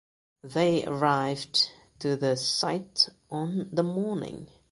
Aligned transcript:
They 0.43 0.83
arrived 0.85 1.69
to 1.99 2.15
the 2.15 2.35
site 2.35 3.09
on 3.29 3.69
the 3.71 3.83
morning. 3.83 4.47